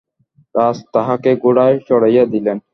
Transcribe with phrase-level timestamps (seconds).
[0.55, 2.57] রাজা তাহাকে ঘোড়ায় চড়াইয়া দিলেন।